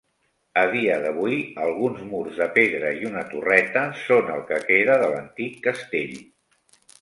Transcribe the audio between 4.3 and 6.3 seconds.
el que queda de l'antic castell.